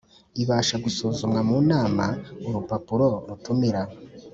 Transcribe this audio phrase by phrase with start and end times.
[0.41, 2.05] ibasha gusuzumwa mu nama
[2.47, 3.81] Urupapuro rutumira